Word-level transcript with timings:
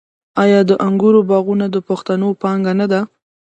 آیا 0.43 0.59
د 0.69 0.71
انګورو 0.87 1.19
باغونه 1.29 1.65
د 1.71 1.77
پښتنو 1.87 2.27
پانګه 2.41 2.73
نه 2.79 2.85
ده؟ 2.91 3.01